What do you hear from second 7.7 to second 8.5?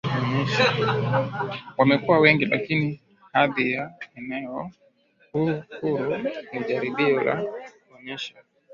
kuonyesha